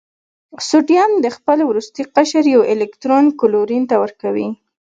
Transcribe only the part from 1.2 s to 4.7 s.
د خپل وروستي قشر یو الکترون کلورین ته ورکوي.